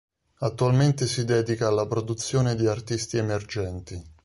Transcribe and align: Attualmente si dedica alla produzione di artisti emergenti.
Attualmente 0.39 1.05
si 1.05 1.25
dedica 1.25 1.67
alla 1.67 1.85
produzione 1.85 2.55
di 2.55 2.65
artisti 2.65 3.17
emergenti. 3.17 4.03